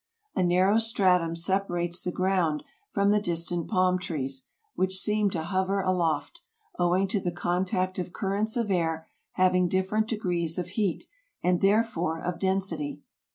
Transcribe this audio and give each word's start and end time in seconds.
A 0.35 0.41
narrow 0.41 0.79
stratum 0.79 1.35
separates 1.35 2.01
the 2.01 2.11
ground 2.11 2.63
from 2.91 3.11
the 3.11 3.21
distant 3.21 3.69
palm 3.69 3.99
trees, 3.99 4.47
which 4.73 4.97
seem 4.97 5.29
to 5.29 5.43
hover 5.43 5.79
aloft, 5.79 6.41
owing 6.79 7.07
to 7.09 7.19
the 7.19 7.31
contact 7.31 7.99
of 7.99 8.11
currents 8.11 8.57
of 8.57 8.71
air 8.71 9.07
having 9.33 9.67
different 9.67 10.07
de 10.07 10.17
grees 10.17 10.57
of 10.57 10.69
heat, 10.69 11.03
and 11.43 11.61
therefore 11.61 12.19
of 12.19 12.39
density. 12.39 13.03